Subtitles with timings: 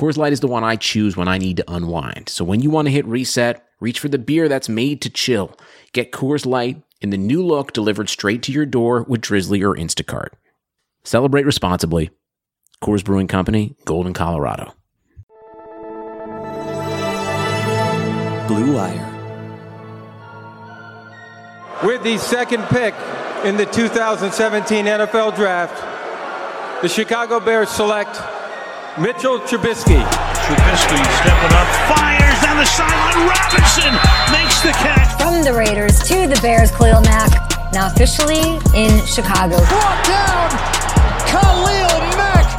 [0.00, 2.30] Coors Light is the one I choose when I need to unwind.
[2.30, 5.54] So when you want to hit reset, reach for the beer that's made to chill.
[5.92, 9.76] Get Coors Light in the new look delivered straight to your door with Drizzly or
[9.76, 10.28] Instacart.
[11.04, 12.08] Celebrate responsibly.
[12.82, 14.72] Coors Brewing Company, Golden, Colorado.
[18.48, 19.06] Blue Wire.
[21.84, 22.94] With the second pick
[23.44, 28.18] in the 2017 NFL Draft, the Chicago Bears select
[28.98, 30.02] Mitchell Trubisky.
[30.02, 33.28] Trubisky stepping up, fires down the sideline.
[33.28, 33.92] Robinson
[34.32, 35.22] makes the catch.
[35.22, 37.30] From the Raiders to the Bears, Khalil Mack,
[37.72, 39.58] now officially in Chicago.
[39.66, 40.50] Brought down,
[41.28, 42.56] Khalil Mack.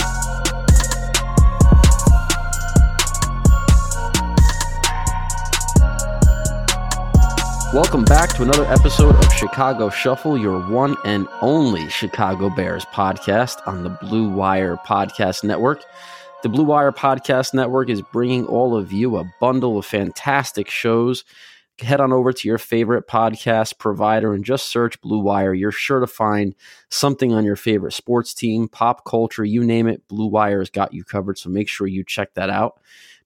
[7.73, 13.67] Welcome back to another episode of Chicago Shuffle, your one and only Chicago Bears podcast
[13.67, 15.83] on the Blue Wire Podcast Network.
[16.43, 21.23] The Blue Wire Podcast Network is bringing all of you a bundle of fantastic shows.
[21.77, 25.53] Head on over to your favorite podcast provider and just search Blue Wire.
[25.53, 26.55] You're sure to find
[26.89, 30.07] something on your favorite sports team, pop culture, you name it.
[30.07, 32.79] Blue Wire has got you covered, so make sure you check that out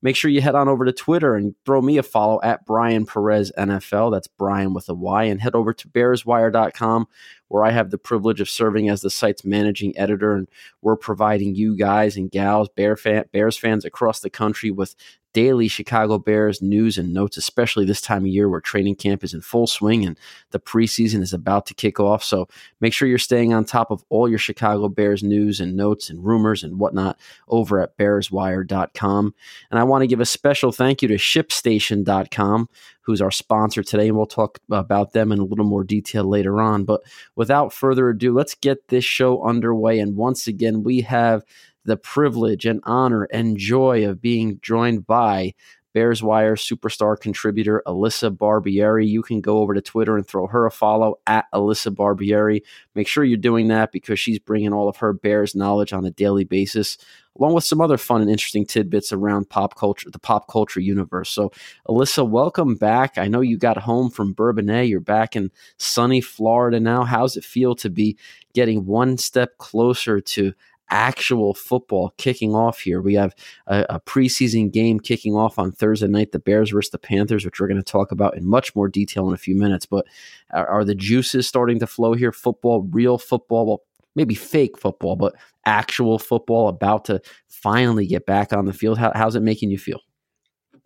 [0.06, 3.08] make sure you head on over to Twitter and throw me a follow at Bryan
[3.08, 4.12] Perez NFL.
[4.12, 5.24] That's Bryan with a Y.
[5.24, 7.08] And head over to bearswire.com,
[7.48, 10.36] where I have the privilege of serving as the site's managing editor.
[10.36, 10.48] And
[10.84, 14.96] we're providing you guys and gals, Bear fan, Bears fans across the country, with
[15.36, 19.34] daily Chicago Bears news and notes, especially this time of year where training camp is
[19.34, 20.18] in full swing and
[20.52, 22.24] the preseason is about to kick off.
[22.24, 22.48] So
[22.80, 26.24] make sure you're staying on top of all your Chicago Bears news and notes and
[26.24, 29.36] rumors and whatnot over at bearswire.com.
[29.70, 32.70] And I want to give a special thank you to shipstation.com,
[33.02, 34.08] who's our sponsor today.
[34.08, 36.86] And we'll talk about them in a little more detail later on.
[36.86, 37.02] But
[37.36, 40.00] without further ado, let's get this show underway.
[40.00, 41.44] And once again, we have
[41.86, 45.54] the privilege and honor and joy of being joined by
[45.96, 49.08] Bears Wire superstar contributor Alyssa Barbieri.
[49.08, 52.64] You can go over to Twitter and throw her a follow at Alyssa Barbieri.
[52.96, 56.12] Make sure you're doing that because she's bringing all of her Bears knowledge on a
[56.12, 56.98] daily basis,
[57.40, 61.30] along with some other fun and interesting tidbits around pop culture, the pop culture universe.
[61.30, 61.54] So,
[61.88, 63.18] Alyssa, welcome back.
[63.18, 64.90] I know you got home from Bourbonnais.
[64.90, 67.06] You're back in sunny Florida now.
[67.06, 68.18] How's it feel to be
[68.54, 70.52] getting one step closer to
[70.90, 73.02] actual football kicking off here.
[73.02, 73.36] We have
[73.68, 77.60] a, a, preseason game kicking off on Thursday night, the Bears versus the Panthers, which
[77.60, 79.86] we're going to talk about in much more detail in a few minutes.
[79.86, 80.06] But
[80.52, 82.32] are, are the juices starting to flow here?
[82.32, 83.82] Football, real football, well,
[84.16, 85.36] maybe fake football, but
[85.66, 88.98] actual football about to finally get back on the field.
[88.98, 90.02] How, how's it making you feel?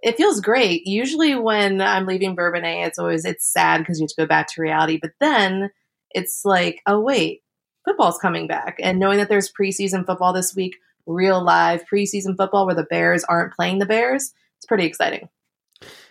[0.01, 0.83] It feels great.
[0.85, 4.47] Usually when I'm leaving Bourbonnais, it's always it's sad because you have to go back
[4.47, 4.97] to reality.
[5.01, 5.71] But then
[6.11, 7.41] it's like, oh wait,
[7.85, 8.77] football's coming back.
[8.81, 13.23] And knowing that there's preseason football this week, real live preseason football where the Bears
[13.23, 15.29] aren't playing the Bears, it's pretty exciting.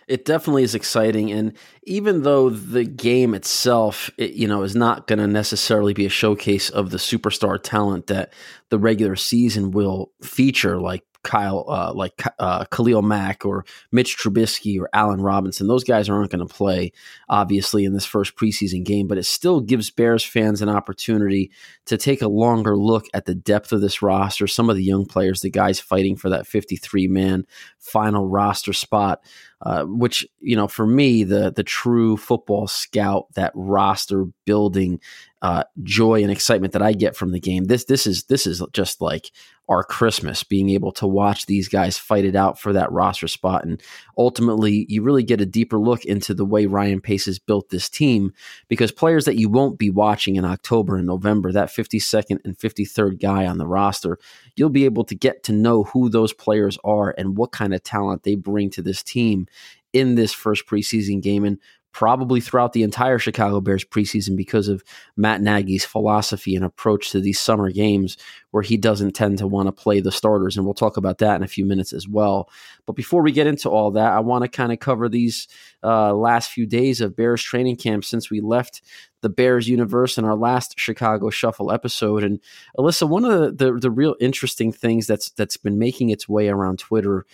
[0.07, 1.53] It definitely is exciting, and
[1.83, 6.09] even though the game itself, it, you know, is not going to necessarily be a
[6.09, 8.33] showcase of the superstar talent that
[8.69, 14.79] the regular season will feature, like Kyle, uh, like uh, Khalil Mack or Mitch Trubisky
[14.79, 15.67] or Allen Robinson.
[15.67, 16.91] Those guys aren't going to play,
[17.27, 21.51] obviously, in this first preseason game, but it still gives Bears fans an opportunity
[21.85, 25.05] to take a longer look at the depth of this roster, some of the young
[25.05, 27.45] players, the guys fighting for that 53 man
[27.77, 29.23] final roster spot.
[29.61, 35.01] Uh, which you know, for me, the the true football scout, that roster building
[35.41, 37.65] uh, joy and excitement that I get from the game.
[37.65, 39.31] This this is this is just like
[39.69, 43.63] our Christmas, being able to watch these guys fight it out for that roster spot,
[43.63, 43.81] and
[44.17, 47.87] ultimately, you really get a deeper look into the way Ryan Pace has built this
[47.87, 48.33] team.
[48.67, 53.21] Because players that you won't be watching in October and November, that 52nd and 53rd
[53.21, 54.17] guy on the roster,
[54.55, 57.83] you'll be able to get to know who those players are and what kind of
[57.83, 59.47] talent they bring to this team
[59.93, 61.43] in this first preseason game.
[61.43, 61.59] And
[61.91, 64.83] probably throughout the entire Chicago Bears preseason because of
[65.17, 68.17] Matt Nagy's philosophy and approach to these summer games,
[68.51, 70.55] where he doesn't tend to want to play the starters.
[70.55, 72.49] And we'll talk about that in a few minutes as well.
[72.85, 75.47] But before we get into all that, I want to kind of cover these
[75.83, 78.81] uh, last few days of Bears training camp since we left
[79.21, 82.23] the Bears universe in our last Chicago Shuffle episode.
[82.23, 82.39] And
[82.77, 86.49] Alyssa, one of the, the, the real interesting things that's that's been making its way
[86.49, 87.25] around Twitter,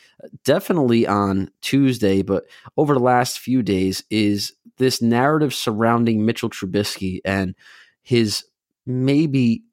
[0.43, 2.45] definitely on Tuesday, but
[2.77, 7.55] over the last few days, is this narrative surrounding Mitchell Trubisky and
[8.01, 8.45] his
[8.85, 9.63] maybe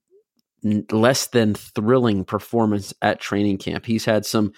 [0.91, 3.85] less than thrilling performance at training camp.
[3.85, 4.53] He's had some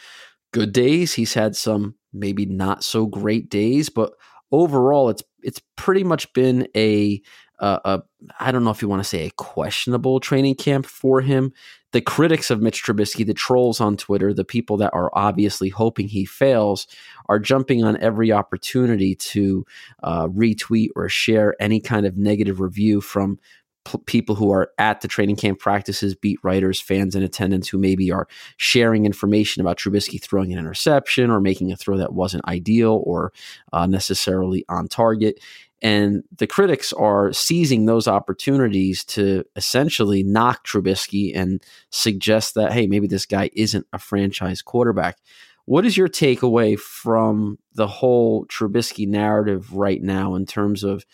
[0.53, 1.15] good days.
[1.15, 4.13] He's had some maybe not so great days, but
[4.53, 7.21] overall, it's it's pretty much been a
[7.59, 8.03] uh, a
[8.41, 11.53] I don't know if you want to say a questionable training camp for him.
[11.93, 16.09] The critics of Mitch Trubisky, the trolls on Twitter, the people that are obviously hoping
[16.09, 16.87] he fails,
[17.29, 19.65] are jumping on every opportunity to
[20.03, 23.39] uh, retweet or share any kind of negative review from
[23.85, 27.79] p- people who are at the training camp practices, beat writers, fans in attendance who
[27.79, 32.47] maybe are sharing information about Trubisky throwing an interception or making a throw that wasn't
[32.47, 33.33] ideal or
[33.73, 35.39] uh, necessarily on target.
[35.85, 42.87] And the critics are seizing those opportunities to essentially knock Trubisky and suggest that, hey,
[42.87, 45.19] maybe this guy isn't a franchise quarterback.
[45.67, 51.05] What is your takeaway from the whole Trubisky narrative right now in terms of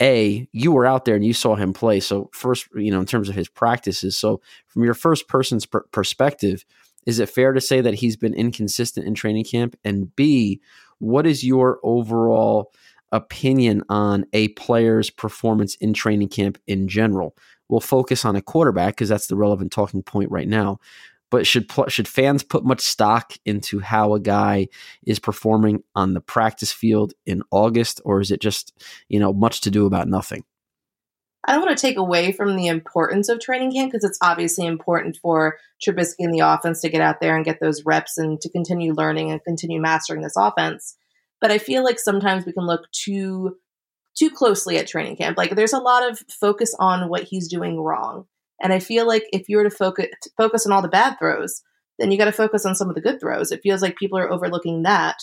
[0.00, 3.06] a you were out there and you saw him play so first you know in
[3.06, 6.66] terms of his practices so from your first person's per- perspective
[7.06, 10.60] is it fair to say that he's been inconsistent in training camp and b
[10.98, 12.74] what is your overall
[13.12, 17.36] opinion on a player's performance in training camp in general
[17.68, 20.78] we'll focus on a quarterback because that's the relevant talking point right now
[21.30, 24.68] but should should fans put much stock into how a guy
[25.04, 28.72] is performing on the practice field in August, or is it just
[29.08, 30.44] you know much to do about nothing?
[31.44, 34.66] I don't want to take away from the importance of training camp because it's obviously
[34.66, 38.40] important for Trubisky and the offense to get out there and get those reps and
[38.40, 40.96] to continue learning and continue mastering this offense.
[41.40, 43.56] But I feel like sometimes we can look too
[44.16, 45.36] too closely at training camp.
[45.36, 48.26] Like there's a lot of focus on what he's doing wrong.
[48.60, 50.06] And I feel like if you were to focus
[50.36, 51.62] focus on all the bad throws,
[51.98, 53.52] then you got to focus on some of the good throws.
[53.52, 55.16] It feels like people are overlooking that.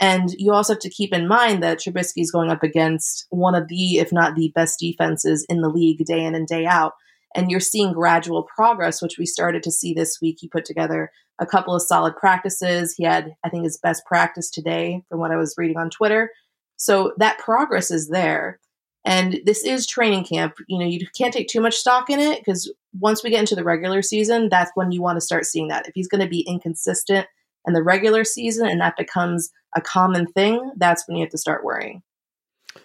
[0.00, 3.54] And you also have to keep in mind that Trubisky is going up against one
[3.54, 6.92] of the, if not the best defenses in the league day in and day out.
[7.34, 10.38] And you're seeing gradual progress, which we started to see this week.
[10.40, 12.94] He put together a couple of solid practices.
[12.96, 16.30] He had, I think, his best practice today from what I was reading on Twitter.
[16.76, 18.60] So that progress is there.
[19.04, 20.54] And this is training camp.
[20.66, 23.54] You know, you can't take too much stock in it because once we get into
[23.54, 25.86] the regular season, that's when you want to start seeing that.
[25.86, 27.26] If he's going to be inconsistent
[27.66, 31.38] in the regular season and that becomes a common thing, that's when you have to
[31.38, 32.02] start worrying.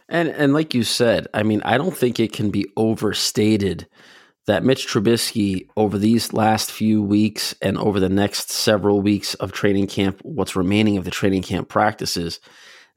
[0.09, 3.87] And and like you said, I mean, I don't think it can be overstated
[4.45, 9.51] that Mitch Trubisky over these last few weeks and over the next several weeks of
[9.51, 12.39] training camp, what's remaining of the training camp practices,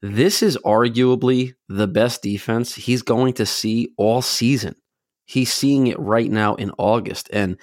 [0.01, 4.75] this is arguably the best defense he's going to see all season.
[5.25, 7.29] He's seeing it right now in August.
[7.33, 7.57] And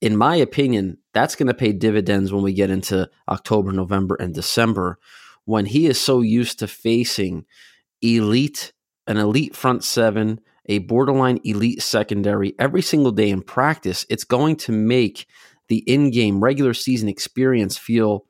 [0.00, 4.34] in my opinion, that's going to pay dividends when we get into October, November, and
[4.34, 4.98] December
[5.44, 7.46] when he is so used to facing
[8.02, 8.74] elite,
[9.06, 10.38] an elite front seven,
[10.68, 14.06] a borderline elite secondary every single day in practice.
[14.08, 15.26] It's going to make
[15.68, 18.26] the in game regular season experience feel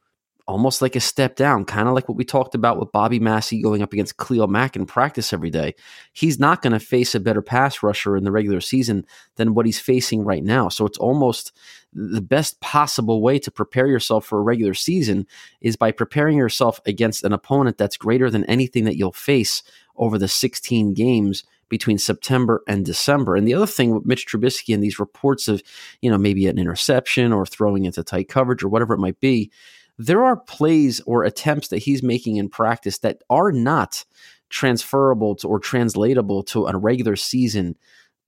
[0.49, 3.61] almost like a step down, kind of like what we talked about with Bobby Massey
[3.61, 5.75] going up against Khalil Mack in practice every day.
[6.15, 9.05] He's not going to face a better pass rusher in the regular season
[9.37, 10.71] than what he's facing right now.
[10.71, 11.53] So it's almost
[11.93, 15.27] the best possible way to prepare yourself for a regular season
[15.61, 19.63] is by preparing yourself against an opponent that's greater than anything that you'll face
[19.97, 23.37] over the 16 games between September and December.
[23.37, 25.63] And the other thing with Mitch Trubisky and these reports of,
[26.03, 29.51] you know, maybe an interception or throwing into tight coverage or whatever it might be,
[29.99, 34.05] there are plays or attempts that he's making in practice that are not
[34.49, 37.77] transferable to, or translatable to a regular season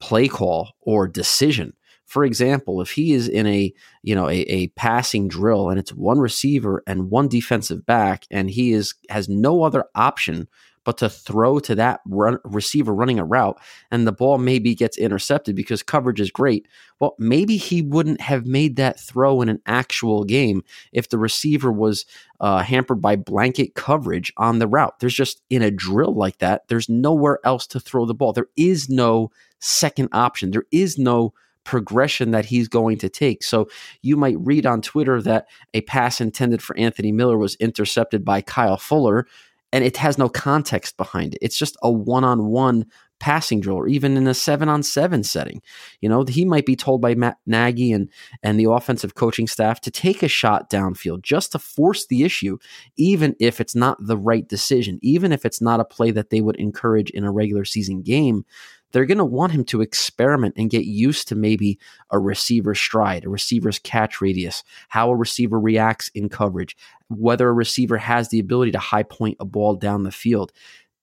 [0.00, 1.75] play call or decision.
[2.06, 5.94] For example, if he is in a you know a, a passing drill and it's
[5.94, 10.49] one receiver and one defensive back and he is has no other option
[10.84, 13.60] but to throw to that run, receiver running a route
[13.90, 16.66] and the ball maybe gets intercepted because coverage is great.
[17.00, 21.72] Well, maybe he wouldn't have made that throw in an actual game if the receiver
[21.72, 22.04] was
[22.40, 24.99] uh, hampered by blanket coverage on the route.
[25.00, 28.32] There's just in a drill like that, there's nowhere else to throw the ball.
[28.32, 30.50] There is no second option.
[30.50, 31.34] There is no
[31.64, 33.42] progression that he's going to take.
[33.42, 33.68] So
[34.02, 38.40] you might read on Twitter that a pass intended for Anthony Miller was intercepted by
[38.40, 39.26] Kyle Fuller
[39.73, 41.41] and it has no context behind it.
[41.43, 42.87] It's just a one on one
[43.21, 45.62] passing drill or even in a seven on seven setting.
[46.00, 48.09] You know, he might be told by Matt Nagy and,
[48.43, 52.59] and the offensive coaching staff to take a shot downfield just to force the issue,
[52.97, 56.41] even if it's not the right decision, even if it's not a play that they
[56.41, 58.45] would encourage in a regular season game.
[58.92, 61.78] They're going to want him to experiment and get used to maybe
[62.11, 66.76] a receiver's stride, a receiver's catch radius, how a receiver reacts in coverage,
[67.09, 70.52] whether a receiver has the ability to high point a ball down the field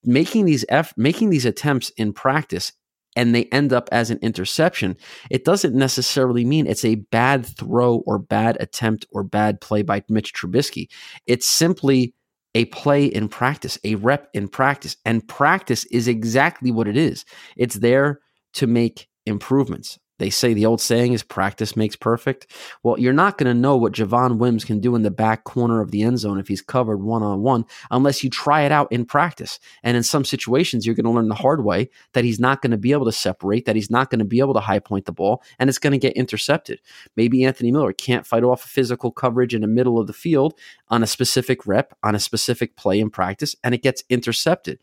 [0.03, 2.71] making these F, making these attempts in practice
[3.15, 4.95] and they end up as an interception,
[5.29, 10.03] it doesn't necessarily mean it's a bad throw or bad attempt or bad play by
[10.07, 10.87] Mitch Trubisky.
[11.25, 12.13] It's simply
[12.57, 14.97] a play in practice, a rep in practice.
[15.05, 17.23] And practice is exactly what it is.
[17.55, 18.19] It's there
[18.53, 19.99] to make improvements.
[20.19, 22.47] They say the old saying is practice makes perfect.
[22.81, 25.81] Well, you're not going to know what Javon Wims can do in the back corner
[25.81, 28.91] of the end zone if he's covered one on one unless you try it out
[28.91, 29.59] in practice.
[29.83, 32.71] And in some situations, you're going to learn the hard way that he's not going
[32.71, 35.05] to be able to separate, that he's not going to be able to high point
[35.05, 36.81] the ball, and it's going to get intercepted.
[37.15, 40.57] Maybe Anthony Miller can't fight off a physical coverage in the middle of the field
[40.89, 44.79] on a specific rep, on a specific play in practice, and it gets intercepted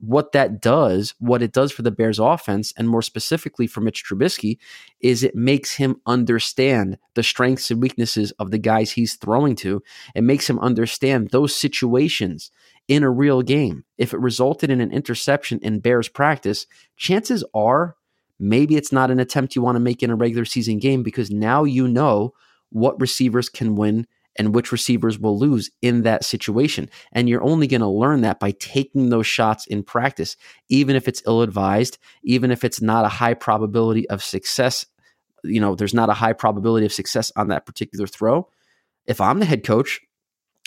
[0.00, 4.04] what that does, what it does for the Bears offense, and more specifically for Mitch
[4.04, 4.58] Trubisky,
[5.00, 9.82] is it makes him understand the strengths and weaknesses of the guys he's throwing to.
[10.14, 12.50] It makes him understand those situations
[12.88, 13.84] in a real game.
[13.98, 16.66] If it resulted in an interception in Bears practice,
[16.96, 17.96] chances are
[18.38, 21.30] maybe it's not an attempt you want to make in a regular season game because
[21.30, 22.32] now you know
[22.70, 24.06] what receivers can win
[24.36, 26.88] and which receivers will lose in that situation.
[27.12, 30.36] And you're only going to learn that by taking those shots in practice,
[30.68, 34.86] even if it's ill advised, even if it's not a high probability of success.
[35.42, 38.48] You know, there's not a high probability of success on that particular throw.
[39.06, 40.00] If I'm the head coach,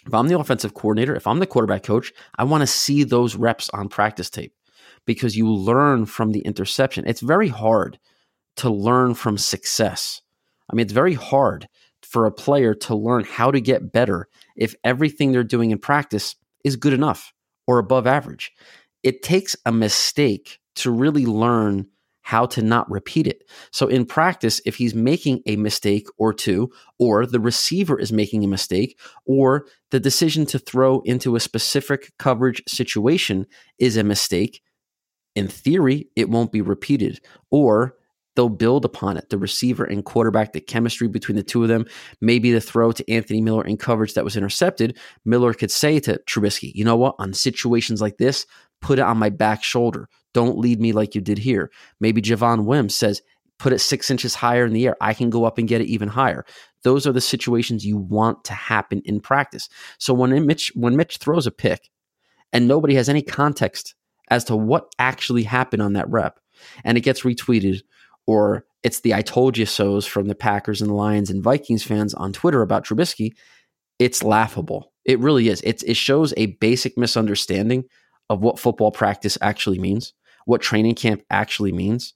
[0.05, 3.36] if I'm the offensive coordinator, if I'm the quarterback coach, I want to see those
[3.36, 4.53] reps on practice tape
[5.05, 7.05] because you learn from the interception.
[7.08, 8.00] It's very hard
[8.58, 10.22] to learn from success.
[10.70, 11.67] I mean, it's very hard
[12.13, 16.36] for a player to learn how to get better if everything they're doing in practice
[16.63, 17.34] is good enough
[17.65, 18.51] or above average.
[19.01, 21.88] It takes a mistake to really learn
[22.22, 23.43] how to not repeat it.
[23.72, 28.43] So in practice, if he's making a mistake or two, or the receiver is making
[28.43, 33.48] a mistake, or the decision to throw into a specific coverage situation
[33.79, 34.62] is a mistake,
[35.36, 37.20] in theory, it won't be repeated.
[37.50, 37.98] Or
[38.35, 39.29] they'll build upon it.
[39.29, 41.85] The receiver and quarterback, the chemistry between the two of them,
[42.21, 44.97] maybe the throw to Anthony Miller in coverage that was intercepted.
[45.25, 48.45] Miller could say to Trubisky, you know what, on situations like this,
[48.81, 50.09] put it on my back shoulder.
[50.33, 51.71] Don't lead me like you did here.
[51.99, 53.21] Maybe Javon Wims says,
[53.59, 54.95] put it six inches higher in the air.
[54.99, 56.45] I can go up and get it even higher.
[56.83, 59.69] Those are the situations you want to happen in practice.
[59.99, 61.89] So when Mitch when Mitch throws a pick
[62.51, 63.95] and nobody has any context
[64.29, 66.39] as to what actually happened on that rep,
[66.83, 67.81] and it gets retweeted
[68.27, 72.13] or it's the I told you so's from the Packers and Lions and Vikings fans
[72.13, 73.31] on Twitter about Trubisky,
[73.99, 74.91] it's laughable.
[75.05, 75.61] It really is.
[75.61, 77.85] It, it shows a basic misunderstanding
[78.29, 80.13] of what football practice actually means,
[80.45, 82.13] what training camp actually means.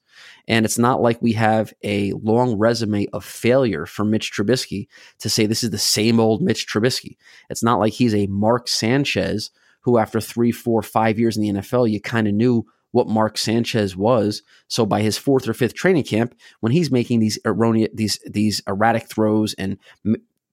[0.48, 4.88] And it's not like we have a long resume of failure for Mitch Trubisky
[5.20, 7.16] to say this is the same old Mitch Trubisky.
[7.50, 9.50] It's not like he's a Mark Sanchez
[9.82, 13.36] who, after three, four, five years in the NFL, you kind of knew what Mark
[13.38, 14.42] Sanchez was.
[14.68, 18.62] So by his fourth or fifth training camp, when he's making these erroneous, these these
[18.66, 19.78] erratic throws and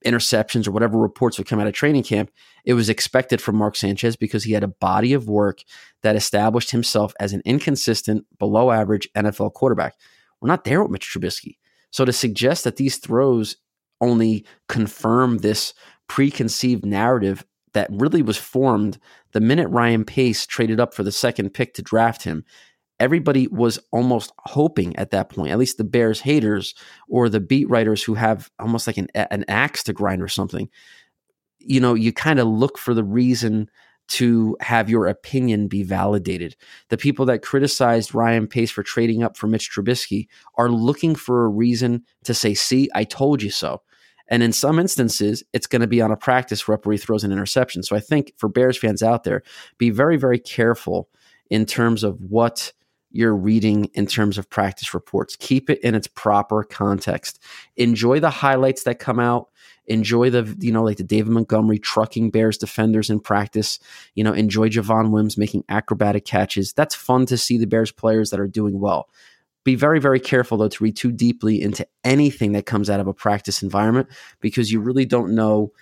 [0.04, 2.30] interceptions or whatever reports would come out of training camp,
[2.64, 5.62] it was expected from Mark Sanchez because he had a body of work
[6.02, 9.94] that established himself as an inconsistent, below average NFL quarterback.
[10.40, 11.56] We're not there with Mitch Trubisky.
[11.90, 13.56] So to suggest that these throws
[14.00, 15.72] only confirm this
[16.08, 17.44] preconceived narrative
[17.76, 18.98] that really was formed
[19.32, 22.42] the minute Ryan Pace traded up for the second pick to draft him.
[22.98, 26.74] Everybody was almost hoping at that point, at least the Bears haters
[27.06, 30.70] or the beat writers who have almost like an, an axe to grind or something.
[31.58, 33.68] You know, you kind of look for the reason
[34.08, 36.56] to have your opinion be validated.
[36.88, 41.44] The people that criticized Ryan Pace for trading up for Mitch Trubisky are looking for
[41.44, 43.82] a reason to say, see, I told you so.
[44.28, 47.32] And in some instances, it's going to be on a practice where he throws an
[47.32, 47.82] interception.
[47.82, 49.42] So I think for Bears fans out there,
[49.78, 51.08] be very, very careful
[51.48, 52.72] in terms of what
[53.10, 55.36] you're reading in terms of practice reports.
[55.36, 57.42] Keep it in its proper context.
[57.76, 59.48] Enjoy the highlights that come out.
[59.86, 63.78] Enjoy the, you know, like the David Montgomery trucking Bears defenders in practice.
[64.14, 66.72] You know, enjoy Javon Wims making acrobatic catches.
[66.72, 69.08] That's fun to see the Bears players that are doing well.
[69.66, 73.08] Be very, very careful, though, to read too deeply into anything that comes out of
[73.08, 74.06] a practice environment
[74.40, 75.72] because you really don't know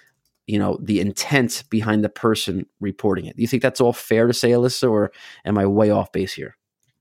[0.47, 3.37] you know the intent behind the person reporting it.
[3.37, 5.13] Do you think that's all fair to say, Alyssa, or
[5.45, 6.57] am I way off base here?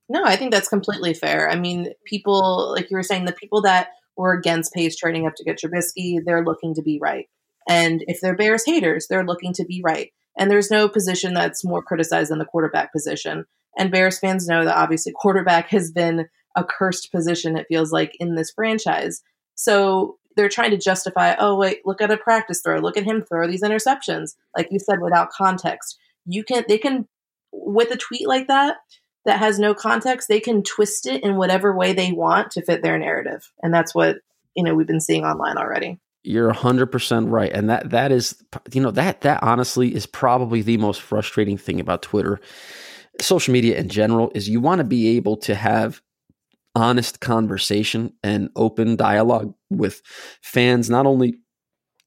[0.09, 1.49] No, I think that's completely fair.
[1.49, 3.87] I mean, people like you were saying, the people that
[4.17, 7.29] were against Pace trading up to get Trubisky, they're looking to be right.
[7.69, 10.11] And if they're Bears haters, they're looking to be right.
[10.37, 13.45] And there's no position that's more criticized than the quarterback position.
[13.77, 18.15] And Bears fans know that obviously quarterback has been a cursed position, it feels like,
[18.19, 19.21] in this franchise.
[19.55, 22.79] So they're trying to justify, oh, wait, look at a practice throw.
[22.79, 24.35] Look at him throw these interceptions.
[24.55, 25.97] Like you said, without context.
[26.25, 27.07] You can, they can,
[27.51, 28.77] with a tweet like that,
[29.25, 32.83] that has no context, they can twist it in whatever way they want to fit
[32.83, 33.51] their narrative.
[33.61, 34.17] And that's what,
[34.55, 35.99] you know, we've been seeing online already.
[36.23, 37.51] You're 100% right.
[37.51, 38.41] And that that is
[38.71, 42.39] you know that that honestly is probably the most frustrating thing about Twitter.
[43.19, 46.01] Social media in general is you want to be able to have
[46.75, 50.01] honest conversation and open dialogue with
[50.41, 51.35] fans not only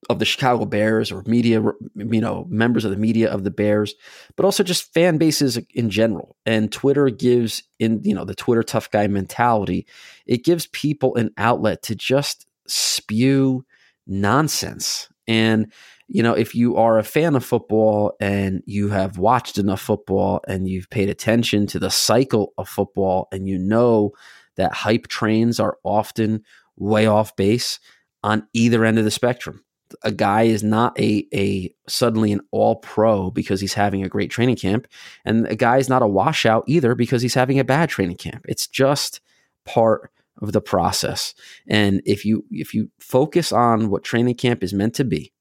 [0.08, 1.62] of the Chicago Bears or media,
[1.94, 3.94] you know, members of the media of the Bears,
[4.36, 6.36] but also just fan bases in general.
[6.46, 9.86] And Twitter gives in, you know, the Twitter tough guy mentality,
[10.26, 13.64] it gives people an outlet to just spew
[14.06, 15.08] nonsense.
[15.26, 15.72] And,
[16.08, 20.40] you know, if you are a fan of football and you have watched enough football
[20.46, 24.12] and you've paid attention to the cycle of football and you know
[24.56, 26.42] that hype trains are often
[26.76, 27.78] way off base
[28.22, 29.62] on either end of the spectrum.
[30.02, 34.30] A guy is not a a suddenly an all pro because he's having a great
[34.30, 34.88] training camp,
[35.24, 38.44] and a guy is not a washout either because he's having a bad training camp.
[38.48, 39.20] It's just
[39.64, 40.10] part
[40.42, 41.34] of the process.
[41.68, 45.32] And if you if you focus on what training camp is meant to be,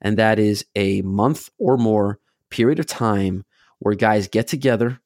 [0.00, 2.20] and that is a month or more
[2.50, 3.44] period of time
[3.80, 5.00] where guys get together,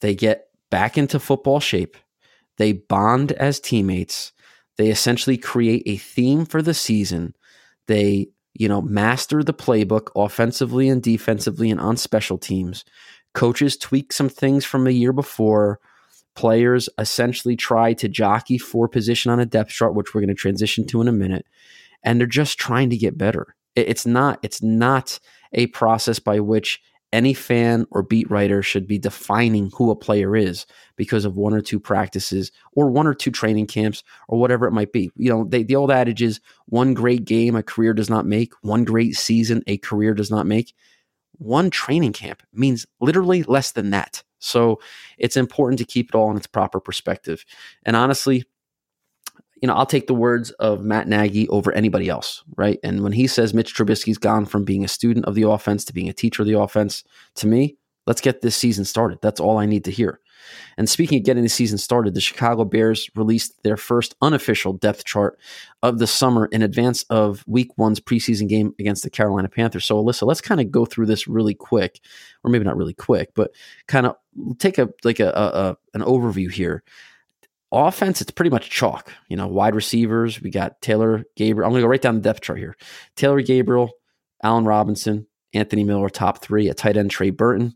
[0.00, 1.96] they get back into football shape,
[2.58, 4.32] they bond as teammates,
[4.76, 7.34] they essentially create a theme for the season.
[7.88, 12.84] They, you know, master the playbook offensively and defensively and on special teams.
[13.34, 15.80] Coaches tweak some things from a year before
[16.34, 20.34] players essentially try to jockey for position on a depth chart, which we're going to
[20.34, 21.46] transition to in a minute,
[22.02, 23.54] and they're just trying to get better.
[23.74, 25.18] It's not it's not
[25.52, 26.80] a process by which
[27.12, 30.66] any fan or beat writer should be defining who a player is
[30.96, 34.72] because of one or two practices or one or two training camps or whatever it
[34.72, 35.10] might be.
[35.16, 38.52] You know, they, the old adage is one great game a career does not make,
[38.62, 40.74] one great season a career does not make.
[41.38, 44.22] One training camp means literally less than that.
[44.38, 44.80] So
[45.18, 47.44] it's important to keep it all in its proper perspective.
[47.84, 48.44] And honestly,
[49.62, 52.80] you know, I'll take the words of Matt Nagy over anybody else, right?
[52.82, 55.92] And when he says Mitch Trubisky's gone from being a student of the offense to
[55.92, 57.04] being a teacher of the offense,
[57.36, 59.20] to me, let's get this season started.
[59.22, 60.20] That's all I need to hear.
[60.76, 65.04] And speaking of getting the season started, the Chicago Bears released their first unofficial depth
[65.04, 65.38] chart
[65.84, 69.84] of the summer in advance of week one's preseason game against the Carolina Panthers.
[69.84, 72.00] So, Alyssa, let's kind of go through this really quick,
[72.42, 73.52] or maybe not really quick, but
[73.86, 74.16] kind of
[74.58, 76.82] take a like a, a, a an overview here.
[77.72, 79.10] Offense, it's pretty much chalk.
[79.28, 81.66] You know, wide receivers, we got Taylor Gabriel.
[81.66, 82.76] I'm going to go right down the depth chart here.
[83.16, 83.90] Taylor Gabriel,
[84.42, 86.68] Allen Robinson, Anthony Miller, top three.
[86.68, 87.74] A tight end, Trey Burton,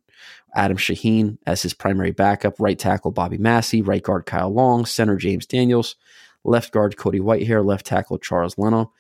[0.55, 3.81] Adam Shaheen as his primary backup, right tackle Bobby Massey.
[3.81, 5.97] right guard Kyle Long, center James Daniels,
[6.45, 8.93] left guard Cody Whitehair, left tackle Charles Leno,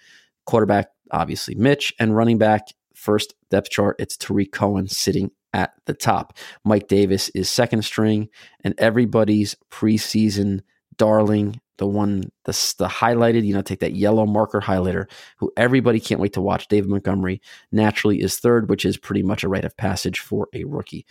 [0.47, 5.95] quarterback obviously Mitch, and running back first depth chart it's Tarik Cohen sitting at the
[5.95, 6.37] top.
[6.65, 8.29] Mike Davis is second string,
[8.65, 10.61] and everybody's preseason
[10.99, 15.07] darling, the one the, the highlighted, you know, take that yellow marker highlighter,
[15.39, 16.69] who everybody can't wait to watch.
[16.69, 17.41] David Montgomery
[17.73, 21.07] naturally is third, which is pretty much a rite of passage for a rookie.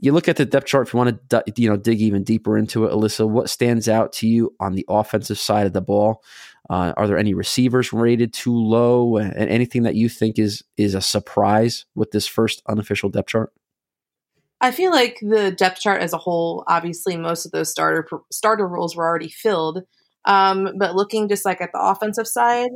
[0.00, 2.56] You look at the depth chart if you want to you know dig even deeper
[2.56, 6.22] into it alyssa what stands out to you on the offensive side of the ball?
[6.70, 9.16] Uh, are there any receivers rated too low?
[9.16, 13.52] And anything that you think is is a surprise with this first unofficial depth chart
[14.60, 18.66] i feel like the depth chart as a whole obviously most of those starter starter
[18.66, 19.82] roles were already filled
[20.24, 22.70] um, but looking just like at the offensive side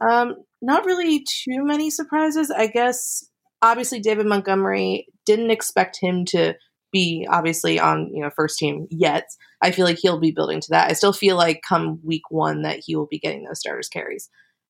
[0.00, 3.30] um, not really too many surprises i guess
[3.62, 6.54] obviously David Montgomery didn't expect him to
[6.92, 9.28] be obviously on you know first team yet.
[9.62, 10.90] I feel like he'll be building to that.
[10.90, 14.28] I still feel like come week one that he will be getting those starters carries.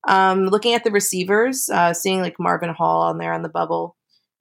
[0.08, 3.96] Um, looking at the receivers, uh, seeing like Marvin Hall on there on the bubble,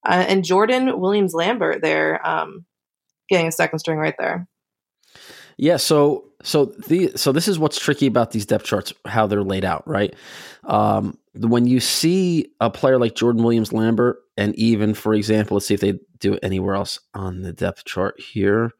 [0.06, 2.64] uh, and Jordan Williams Lambert there, um,
[3.28, 4.46] getting a second string right there.
[5.56, 9.42] Yeah, so so the so this is what's tricky about these depth charts, how they're
[9.42, 10.14] laid out, right?
[10.64, 15.66] Um, when you see a player like Jordan Williams Lambert, and even for example, let's
[15.66, 18.72] see if they do it anywhere else on the depth chart here.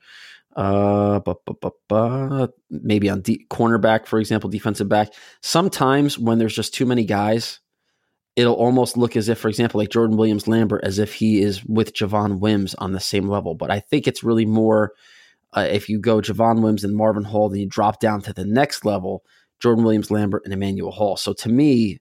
[0.56, 5.12] Uh, bu- bu- bu- maybe on de- cornerback, for example, defensive back.
[5.42, 7.60] Sometimes when there's just too many guys,
[8.36, 11.64] it'll almost look as if, for example, like Jordan Williams Lambert, as if he is
[11.64, 13.54] with Javon Wims on the same level.
[13.54, 14.92] But I think it's really more
[15.52, 18.44] uh, if you go Javon Wims and Marvin Hall, then you drop down to the
[18.44, 19.24] next level,
[19.58, 21.16] Jordan Williams Lambert and Emmanuel Hall.
[21.16, 21.98] So to me,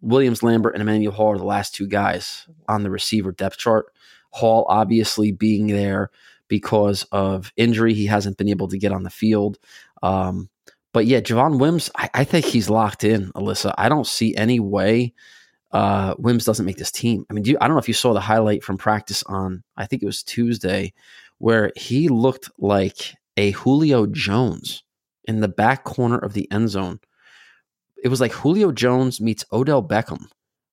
[0.00, 3.86] Williams Lambert and Emmanuel Hall are the last two guys on the receiver depth chart.
[4.30, 6.10] Hall obviously being there
[6.48, 7.94] because of injury.
[7.94, 9.58] He hasn't been able to get on the field.
[10.02, 10.50] Um,
[10.92, 13.74] but yeah, Javon Wims, I, I, think he's locked in, Alyssa.
[13.78, 15.14] I don't see any way
[15.74, 17.26] uh, Wims doesn't make this team.
[17.28, 19.86] I mean, you, I don't know if you saw the highlight from practice on, I
[19.86, 20.94] think it was Tuesday,
[21.38, 24.84] where he looked like a Julio Jones
[25.24, 27.00] in the back corner of the end zone.
[28.02, 30.26] It was like Julio Jones meets Odell Beckham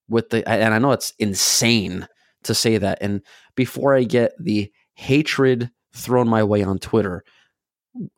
[0.07, 2.07] with the, and I know it's insane
[2.43, 2.99] to say that.
[3.01, 3.23] And
[3.55, 7.23] before I get the hatred thrown my way on Twitter,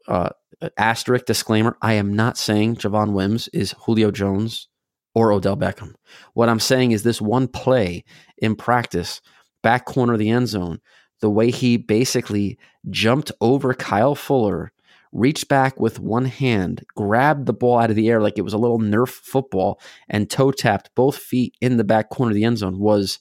[0.09, 0.31] uh,
[0.77, 4.67] asterisk disclaimer: I am not saying Javon Wims is Julio Jones
[5.15, 5.93] or Odell Beckham.
[6.33, 8.03] What I'm saying is this one play
[8.37, 9.21] in practice,
[9.61, 10.79] back corner of the end zone,
[11.21, 12.57] the way he basically
[12.89, 14.71] jumped over Kyle Fuller,
[15.11, 18.53] reached back with one hand, grabbed the ball out of the air like it was
[18.53, 22.43] a little Nerf football, and toe tapped both feet in the back corner of the
[22.43, 23.19] end zone was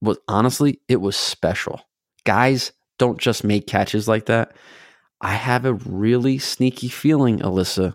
[0.00, 1.80] was honestly, it was special.
[2.24, 4.54] Guys don't just make catches like that.
[5.20, 7.94] I have a really sneaky feeling, Alyssa,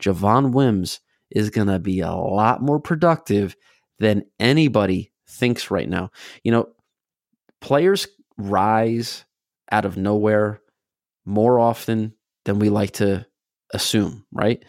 [0.00, 3.56] Javon Wims is going to be a lot more productive
[3.98, 6.10] than anybody thinks right now.
[6.42, 6.68] You know,
[7.60, 9.24] players rise
[9.70, 10.60] out of nowhere
[11.24, 12.14] more often
[12.44, 13.26] than we like to
[13.72, 14.64] assume, right?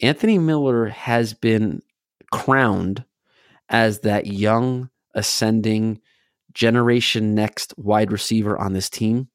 [0.00, 1.82] Anthony Miller has been
[2.30, 3.04] crowned
[3.68, 6.00] as that young, ascending,
[6.52, 9.28] generation next wide receiver on this team.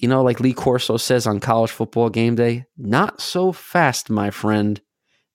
[0.00, 4.30] You know, like Lee Corso says on college football game day, not so fast, my
[4.30, 4.80] friend.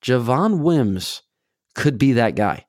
[0.02, 1.22] Javon Wims
[1.76, 2.66] could be that guy.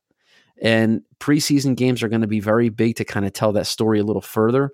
[0.60, 3.98] And preseason games are going to be very big to kind of tell that story
[3.98, 4.70] a little further.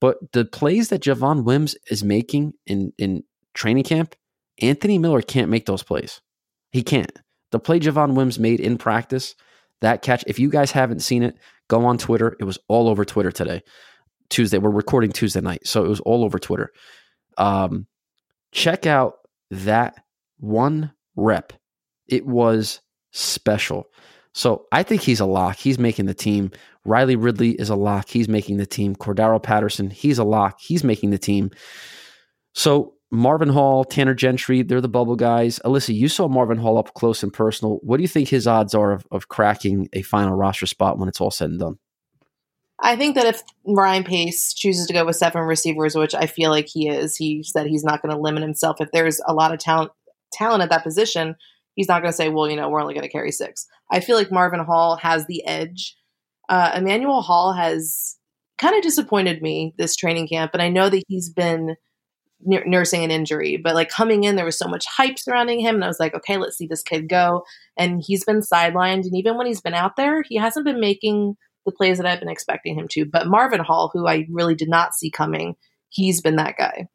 [0.00, 4.14] But the plays that Javon Wims is making in, in training camp,
[4.60, 6.20] Anthony Miller can't make those plays.
[6.70, 7.18] He can't.
[7.50, 9.34] The play Javon Wims made in practice,
[9.80, 11.36] that catch, if you guys haven't seen it,
[11.68, 12.36] go on Twitter.
[12.40, 13.62] It was all over Twitter today.
[14.30, 14.58] Tuesday.
[14.58, 15.66] We're recording Tuesday night.
[15.66, 16.70] So it was all over Twitter.
[17.36, 17.86] Um,
[18.52, 19.14] check out
[19.50, 20.02] that
[20.38, 21.52] one rep
[22.08, 23.86] it was special.
[24.34, 25.56] So I think he's a lock.
[25.56, 26.50] He's making the team.
[26.84, 28.08] Riley Ridley is a lock.
[28.08, 28.96] He's making the team.
[28.96, 30.60] Cordarrelle Patterson, he's a lock.
[30.60, 31.50] He's making the team.
[32.54, 35.60] So Marvin Hall, Tanner Gentry, they're the bubble guys.
[35.64, 37.78] Alyssa, you saw Marvin Hall up close and personal.
[37.82, 41.08] What do you think his odds are of, of cracking a final roster spot when
[41.08, 41.78] it's all said and done?
[42.80, 46.50] I think that if Ryan Pace chooses to go with seven receivers, which I feel
[46.50, 48.80] like he is, he said he's not going to limit himself.
[48.80, 49.92] If there's a lot of talent
[50.32, 51.36] talent at that position,
[51.74, 53.66] he's not going to say, well, you know, we're only going to carry six.
[53.90, 55.96] I feel like Marvin Hall has the edge.
[56.48, 58.16] Uh, Emmanuel Hall has
[58.58, 61.76] kind of disappointed me this training camp, and I know that he's been
[62.50, 65.76] n- nursing an injury, but like coming in, there was so much hype surrounding him,
[65.76, 67.44] and I was like, okay, let's see this kid go.
[67.76, 71.36] And he's been sidelined, and even when he's been out there, he hasn't been making
[71.64, 73.04] the plays that I've been expecting him to.
[73.04, 75.54] But Marvin Hall, who I really did not see coming,
[75.88, 76.88] he's been that guy.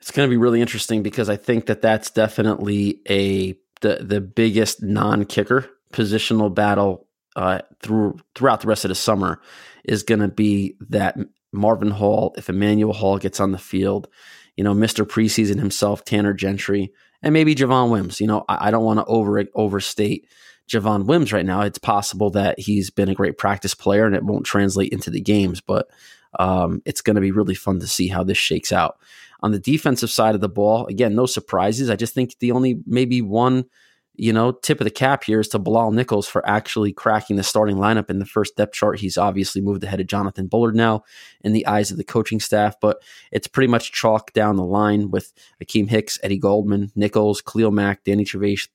[0.00, 4.20] It's going to be really interesting because I think that that's definitely a the the
[4.20, 9.40] biggest non kicker positional battle uh, through throughout the rest of the summer
[9.84, 11.16] is going to be that
[11.52, 12.34] Marvin Hall.
[12.36, 14.08] If Emmanuel Hall gets on the field,
[14.56, 18.20] you know, Mister Preseason himself, Tanner Gentry, and maybe Javon Wims.
[18.20, 20.28] You know, I, I don't want to over overstate
[20.68, 21.60] Javon Wims right now.
[21.62, 25.20] It's possible that he's been a great practice player and it won't translate into the
[25.20, 25.88] games, but
[26.38, 28.98] um, it's going to be really fun to see how this shakes out.
[29.40, 31.90] On the defensive side of the ball, again, no surprises.
[31.90, 33.66] I just think the only maybe one,
[34.14, 37.42] you know, tip of the cap here is to Bilal Nichols for actually cracking the
[37.42, 38.98] starting lineup in the first depth chart.
[38.98, 41.04] He's obviously moved ahead of Jonathan Bullard now
[41.42, 45.10] in the eyes of the coaching staff, but it's pretty much chalk down the line
[45.10, 48.68] with Akiem Hicks, Eddie Goldman, Nichols, Khalil Mack, Danny Trevathan,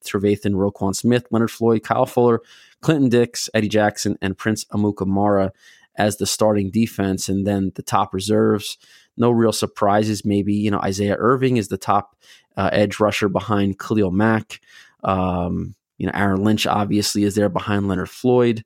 [0.54, 2.42] Roquan Smith, Leonard Floyd, Kyle Fuller,
[2.82, 5.52] Clinton Dix, Eddie Jackson, and Prince Amukamara
[5.96, 7.30] as the starting defense.
[7.30, 8.78] And then the top reserves
[9.18, 10.26] no real surprises.
[10.26, 12.16] Maybe you know Isaiah Irving is the top
[12.58, 14.60] uh, edge rusher behind Khalil Mack.
[15.04, 18.64] Um, you know Aaron Lynch obviously is there behind Leonard Floyd.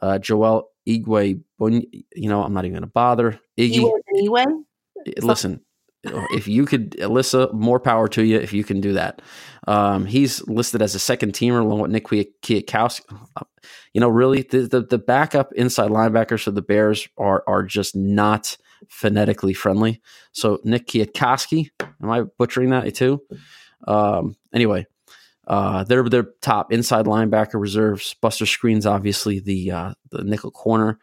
[0.00, 3.40] Uh, Joel Igwe, you know I'm not even going to bother.
[3.58, 4.44] Iggy, anyway.
[5.20, 5.60] Listen,
[6.30, 9.22] if you could, Alyssa, more power to you if you can do that.
[9.66, 13.00] Um, he's listed as a second teamer along with Nick Kwiatkowski.
[13.92, 17.94] You know, really, the, the, the backup inside linebackers for the Bears are are just
[17.96, 18.56] not
[18.88, 20.00] phonetically friendly.
[20.32, 21.70] So Nick Kwiatkowski,
[22.02, 23.22] am I butchering that too?
[23.86, 24.86] Um, anyway,
[25.48, 28.14] Uh, they're their top inside linebacker reserves.
[28.20, 30.98] Buster Skrine's, obviously the uh, the nickel corner.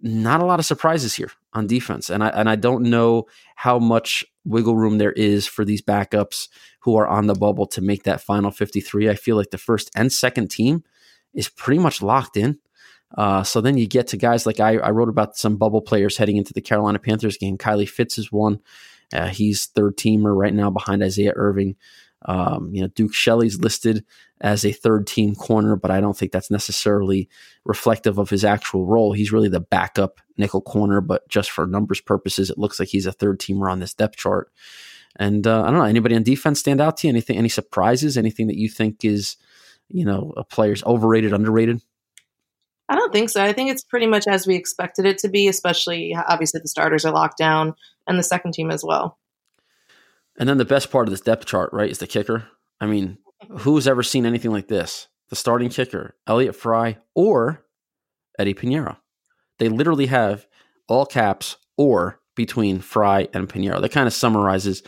[0.00, 3.78] Not a lot of surprises here on defense, and I and I don't know how
[3.78, 6.48] much wiggle room there is for these backups
[6.80, 9.08] who are on the bubble to make that final fifty three.
[9.08, 10.84] I feel like the first and second team
[11.34, 12.58] is pretty much locked in.
[13.16, 16.18] Uh, so then you get to guys like I, I, wrote about some bubble players
[16.18, 17.56] heading into the Carolina Panthers game.
[17.56, 18.60] Kylie Fitts is one.
[19.14, 21.76] Uh, he's third teamer right now behind Isaiah Irving.
[22.22, 24.04] Um, you know, Duke Shelley's listed
[24.40, 27.28] as a third team corner, but I don't think that's necessarily
[27.64, 29.12] reflective of his actual role.
[29.12, 33.06] He's really the backup nickel corner, but just for numbers purposes, it looks like he's
[33.06, 34.52] a third teamer on this depth chart.
[35.16, 37.12] And uh, I don't know, anybody on defense stand out to you?
[37.12, 38.16] Anything, any surprises?
[38.16, 39.36] Anything that you think is,
[39.88, 41.80] you know, a player's overrated, underrated?
[42.88, 43.42] I don't think so.
[43.42, 47.04] I think it's pretty much as we expected it to be, especially obviously the starters
[47.04, 47.74] are locked down
[48.06, 49.18] and the second team as well.
[50.38, 52.46] And then the best part of this depth chart, right, is the kicker.
[52.80, 53.18] I mean,
[53.58, 55.08] who's ever seen anything like this?
[55.30, 57.64] The starting kicker, Elliott Fry or
[58.38, 58.96] Eddie Piñeiro.
[59.58, 60.46] They literally have
[60.88, 63.80] all caps or between Fry and Piñeiro.
[63.80, 64.82] That kind of summarizes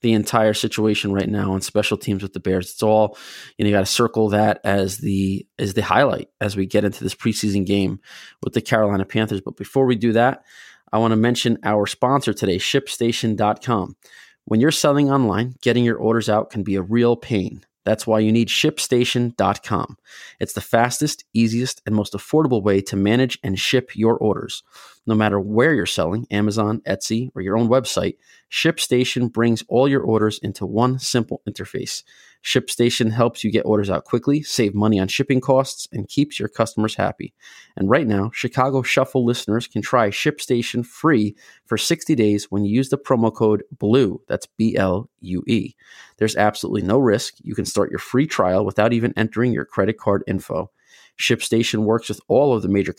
[0.00, 2.70] the entire situation right now on special teams with the Bears.
[2.70, 3.16] It's all
[3.56, 3.68] you know.
[3.68, 7.14] You got to circle that as the as the highlight as we get into this
[7.14, 8.00] preseason game
[8.42, 9.40] with the Carolina Panthers.
[9.40, 10.44] But before we do that,
[10.92, 13.96] I want to mention our sponsor today, ShipStation.com.
[14.46, 17.64] When you're selling online, getting your orders out can be a real pain.
[17.84, 19.98] That's why you need ShipStation.com.
[20.40, 24.62] It's the fastest, easiest, and most affordable way to manage and ship your orders.
[25.06, 28.16] No matter where you're selling, Amazon, Etsy, or your own website,
[28.50, 32.02] ShipStation brings all your orders into one simple interface.
[32.42, 36.48] ShipStation helps you get orders out quickly, save money on shipping costs, and keeps your
[36.48, 37.34] customers happy.
[37.76, 42.74] And right now, Chicago Shuffle listeners can try ShipStation free for 60 days when you
[42.74, 44.22] use the promo code BLUE.
[44.28, 45.74] That's B L U E.
[46.18, 47.34] There's absolutely no risk.
[47.42, 50.70] You can start your free trial without even entering your credit card info.
[51.18, 52.92] ShipStation works with all of the major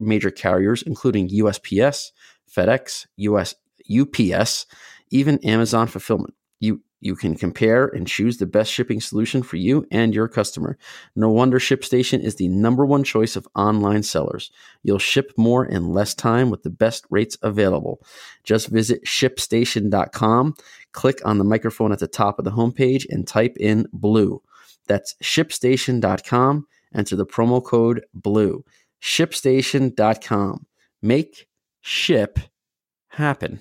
[0.00, 2.12] major carriers, including USPS,
[2.50, 3.54] FedEx, US
[3.90, 4.66] UPS,
[5.10, 6.34] even Amazon Fulfillment.
[6.60, 10.78] You you can compare and choose the best shipping solution for you and your customer.
[11.14, 14.50] No wonder ShipStation is the number one choice of online sellers.
[14.82, 18.00] You'll ship more in less time with the best rates available.
[18.42, 20.54] Just visit shipstation.com,
[20.92, 24.40] click on the microphone at the top of the homepage, and type in blue.
[24.86, 26.66] That's shipstation.com.
[26.94, 28.64] Enter the promo code blue.
[29.04, 30.66] Shipstation.com.
[31.02, 31.46] Make
[31.82, 32.38] ship
[33.08, 33.60] happen.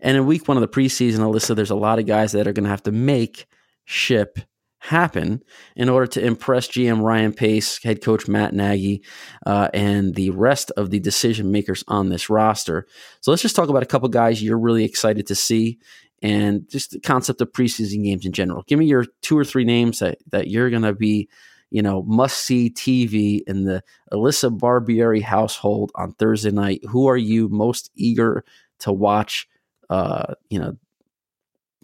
[0.00, 2.52] And in week one of the preseason, Alyssa, there's a lot of guys that are
[2.52, 3.46] going to have to make
[3.84, 4.38] ship
[4.78, 5.42] happen
[5.76, 9.02] in order to impress GM Ryan Pace, head coach Matt Nagy,
[9.44, 12.86] uh, and the rest of the decision makers on this roster.
[13.20, 15.78] So let's just talk about a couple guys you're really excited to see
[16.22, 18.62] and just the concept of preseason games in general.
[18.66, 21.28] Give me your two or three names that, that you're going to be,
[21.70, 26.84] you know, must see TV in the Alyssa Barbieri household on Thursday night.
[26.88, 28.44] Who are you most eager
[28.80, 29.48] to watch
[29.90, 30.76] uh, you know,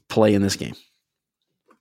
[0.09, 0.75] play in this game.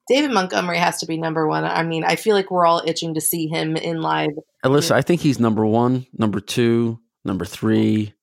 [0.08, 1.64] David Montgomery has to be number one.
[1.64, 4.32] I mean, I feel like we're all itching to see him in live.
[4.64, 8.14] Alyssa, I think he's number one, number two, number three,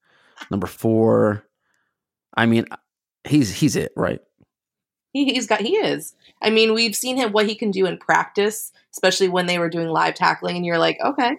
[0.51, 1.45] number four.
[2.37, 2.67] I mean,
[3.25, 4.21] he's he's it, right?
[5.13, 6.15] He, he's got he is.
[6.41, 9.69] I mean, we've seen him what he can do in practice, especially when they were
[9.69, 11.37] doing live tackling, and you're like, okay,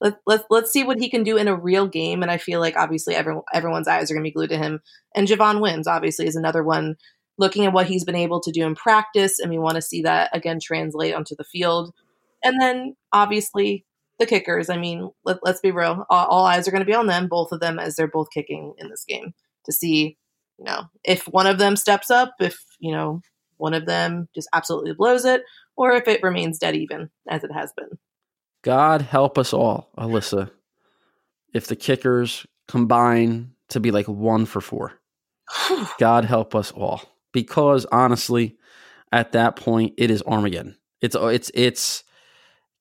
[0.00, 2.22] let, let, let's see what he can do in a real game.
[2.22, 4.80] And I feel like obviously everyone, everyone's eyes are going to be glued to him.
[5.14, 6.96] And Javon Wims obviously is another one
[7.38, 9.38] looking at what he's been able to do in practice.
[9.38, 11.92] And we want to see that again translate onto the field.
[12.42, 13.86] And then obviously
[14.18, 14.68] the kickers.
[14.68, 16.04] I mean, let, us be real.
[16.10, 18.28] All, all eyes are going to be on them, both of them, as they're both
[18.32, 19.32] kicking in this game
[19.64, 20.18] to see,
[20.58, 23.20] you know, if one of them steps up, if, you know,
[23.56, 25.42] one of them just absolutely blows it,
[25.76, 27.98] or if it remains dead even as it has been.
[28.62, 30.50] God help us all, Alyssa,
[31.52, 34.92] if the kickers combine to be like one for four.
[35.98, 37.02] God help us all.
[37.32, 38.56] Because honestly,
[39.12, 40.76] at that point, it is Armageddon.
[41.00, 42.04] It's uh, it's it's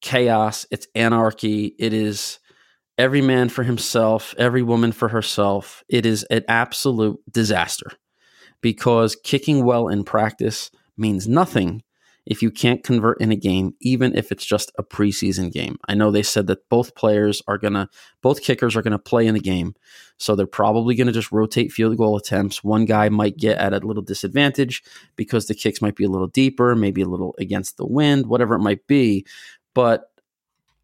[0.02, 0.66] chaos.
[0.72, 1.76] It's anarchy.
[1.80, 2.40] It is
[2.98, 5.84] every man for himself, every woman for herself.
[5.90, 7.92] It is an absolute disaster
[8.64, 11.84] because kicking well in practice means nothing
[12.26, 15.78] if you can't convert in a game, even if it's just a preseason game.
[15.90, 17.90] I know they said that both players are going to,
[18.22, 19.76] both kickers are going to play in the game.
[20.18, 22.64] So they're probably going to just rotate field goal attempts.
[22.64, 24.82] One guy might get at a little disadvantage
[25.18, 28.56] because the kicks might be a little deeper, maybe a little against the wind, whatever
[28.56, 29.26] it might be.
[29.74, 30.10] But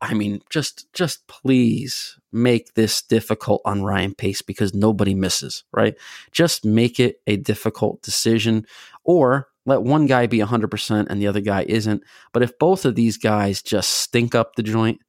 [0.01, 5.95] I mean, just just please make this difficult on Ryan Pace because nobody misses, right?
[6.31, 8.65] Just make it a difficult decision
[9.03, 12.03] or let one guy be 100% and the other guy isn't.
[12.33, 15.01] But if both of these guys just stink up the joint,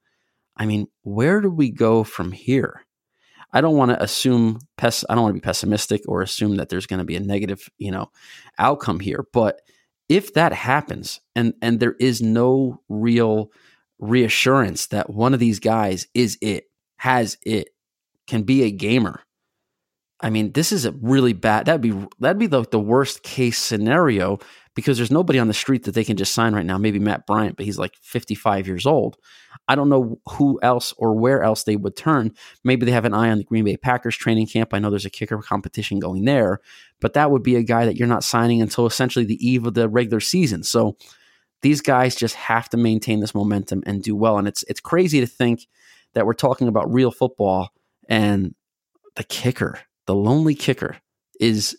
[0.57, 2.85] I mean, where do we go from here?
[3.53, 6.68] I don't want to assume pes- I don't want to be pessimistic or assume that
[6.68, 8.11] there's going to be a negative, you know,
[8.59, 9.61] outcome here, but
[10.09, 13.50] if that happens and and there is no real
[14.00, 16.64] reassurance that one of these guys is it,
[16.96, 17.68] has it,
[18.26, 19.22] can be a gamer.
[20.20, 21.66] I mean, this is a really bad.
[21.66, 24.38] That'd be that'd be the, the worst case scenario
[24.74, 26.78] because there's nobody on the street that they can just sign right now.
[26.78, 29.16] Maybe Matt Bryant, but he's like 55 years old.
[29.66, 32.32] I don't know who else or where else they would turn.
[32.62, 34.72] Maybe they have an eye on the Green Bay Packers training camp.
[34.72, 36.60] I know there's a kicker competition going there,
[37.00, 39.74] but that would be a guy that you're not signing until essentially the eve of
[39.74, 40.62] the regular season.
[40.62, 40.96] So
[41.62, 44.38] these guys just have to maintain this momentum and do well.
[44.38, 45.66] And it's it's crazy to think
[46.14, 47.70] that we're talking about real football
[48.09, 48.55] and
[49.16, 50.96] the kicker, the lonely kicker,
[51.38, 51.77] is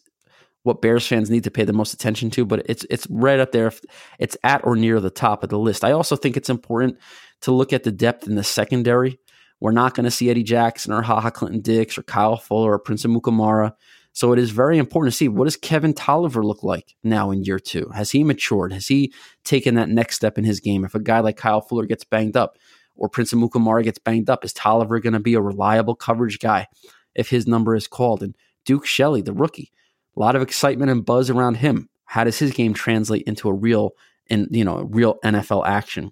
[0.63, 3.51] what Bears fans need to pay the most attention to, but it's it's right up
[3.51, 3.71] there.
[4.19, 5.83] It's at or near the top of the list.
[5.83, 6.97] I also think it's important
[7.41, 9.19] to look at the depth in the secondary.
[9.59, 12.79] We're not going to see Eddie Jackson or Ha Ha Clinton-Dix or Kyle Fuller or
[12.79, 13.73] Prince Amukamara.
[14.13, 17.43] So it is very important to see what does Kevin Toliver look like now in
[17.43, 17.89] year two?
[17.95, 18.73] Has he matured?
[18.73, 20.83] Has he taken that next step in his game?
[20.83, 22.57] If a guy like Kyle Fuller gets banged up
[22.95, 26.67] or Prince Amukamara gets banged up, is Tolliver going to be a reliable coverage guy
[27.15, 28.21] if his number is called?
[28.21, 29.71] And Duke Shelley, the rookie,
[30.15, 31.89] a lot of excitement and buzz around him.
[32.05, 33.91] How does his game translate into a real
[34.29, 36.11] and you know real NFL action?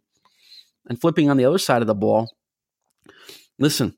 [0.88, 2.32] And flipping on the other side of the ball,
[3.60, 3.98] listen,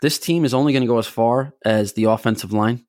[0.00, 2.86] this team is only going to go as far as the offensive line.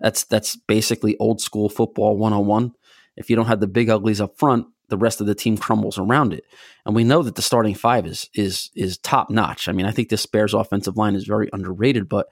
[0.00, 2.72] That's that's basically old school football 101.
[3.16, 5.98] If you don't have the big uglies up front, the rest of the team crumbles
[5.98, 6.44] around it.
[6.86, 9.68] And we know that the starting five is is is top notch.
[9.68, 12.28] I mean, I think this Bears offensive line is very underrated, but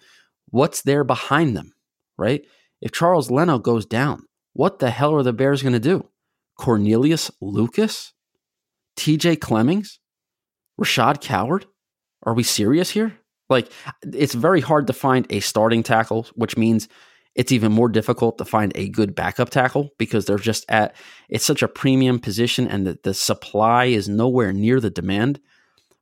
[0.51, 1.75] what's there behind them,
[2.17, 2.45] right?
[2.81, 6.09] If Charles Leno goes down, what the hell are the Bears going to do?
[6.59, 8.13] Cornelius Lucas?
[8.97, 9.99] TJ Clemmings?
[10.81, 11.67] Rashad Coward?
[12.23, 13.19] Are we serious here?
[13.49, 13.71] Like,
[14.03, 16.89] it's very hard to find a starting tackle, which means
[17.37, 20.97] it's even more difficult to find a good backup tackle because they're just at
[21.29, 25.39] it's such a premium position and the, the supply is nowhere near the demand.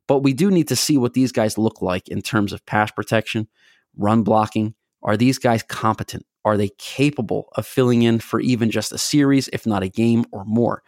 [0.07, 2.89] But we do need to see what these guys look like in terms of pass
[2.91, 3.47] protection,
[3.97, 4.75] run blocking.
[5.03, 6.25] Are these guys competent?
[6.45, 10.25] Are they capable of filling in for even just a series, if not a game
[10.31, 10.83] or more?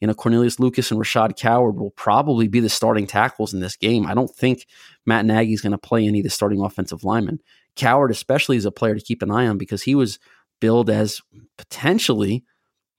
[0.00, 3.76] You know, Cornelius Lucas and Rashad Coward will probably be the starting tackles in this
[3.76, 4.06] game.
[4.06, 4.66] I don't think
[5.04, 7.40] Matt Nagy is going to play any of the starting offensive linemen.
[7.76, 10.18] Coward, especially, is a player to keep an eye on because he was
[10.60, 11.20] billed as
[11.58, 12.44] potentially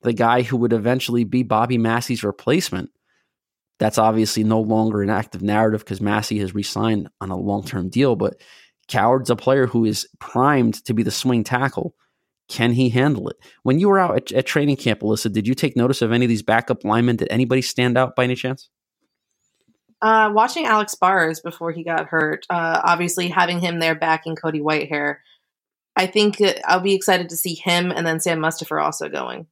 [0.01, 2.89] the guy who would eventually be Bobby Massie's replacement.
[3.79, 7.63] That's obviously no longer an active narrative because Massie has re signed on a long
[7.63, 8.39] term deal, but
[8.87, 11.95] Coward's a player who is primed to be the swing tackle.
[12.51, 13.37] Can he handle it?
[13.63, 16.25] When you were out at, at, training camp, Alyssa, did you take notice of any
[16.25, 17.15] of these backup linemen?
[17.15, 18.69] Did anybody stand out by any chance?
[20.01, 24.59] Uh, watching Alex Bars before he got hurt, uh, obviously having him there backing Cody
[24.59, 25.17] Whitehair,
[25.95, 29.47] I think I'll be excited to see him and then Sam Mustipher also going.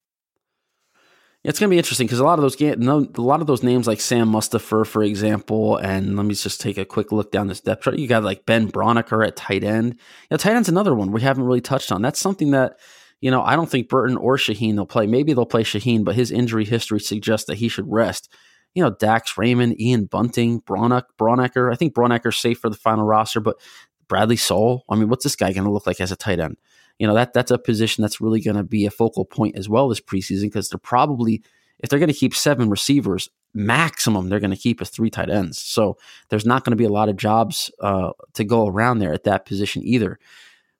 [1.49, 3.87] It's going to be interesting because a lot of those a lot of those names
[3.87, 7.59] like Sam Mustipher, for example, and let me just take a quick look down this
[7.59, 7.97] depth chart.
[7.97, 9.95] You got like Ben Braunecker at tight end.
[9.95, 12.03] You know, tight end's another one we haven't really touched on.
[12.03, 12.79] That's something that
[13.19, 15.07] you know I don't think Burton or Shaheen will play.
[15.07, 18.31] Maybe they'll play Shaheen, but his injury history suggests that he should rest.
[18.75, 21.73] You know, Dax Raymond, Ian Bunting, Brauneck, Braunecker.
[21.73, 23.59] I think Braunecker's safe for the final roster, but
[24.07, 24.85] Bradley Sowell.
[24.87, 26.57] I mean, what's this guy going to look like as a tight end?
[26.99, 29.67] You know that that's a position that's really going to be a focal point as
[29.67, 31.41] well this preseason because they're probably
[31.79, 35.29] if they're going to keep seven receivers maximum they're going to keep as three tight
[35.29, 35.97] ends so
[36.29, 39.23] there's not going to be a lot of jobs uh, to go around there at
[39.23, 40.19] that position either.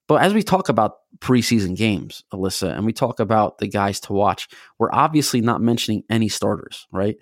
[0.07, 4.13] But as we talk about preseason games alyssa and we talk about the guys to
[4.13, 7.17] watch we're obviously not mentioning any starters right?